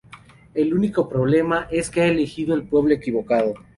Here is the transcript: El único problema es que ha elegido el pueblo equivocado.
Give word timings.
El 0.55 0.73
único 0.73 1.07
problema 1.07 1.67
es 1.69 1.91
que 1.91 2.01
ha 2.01 2.07
elegido 2.07 2.55
el 2.55 2.67
pueblo 2.67 2.91
equivocado. 2.91 3.53